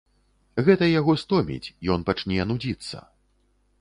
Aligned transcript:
Гэта 0.69 0.87
яго 0.99 1.15
стоміць, 1.23 1.73
ён 1.97 2.07
пачне 2.11 2.49
нудзіцца. 2.53 2.97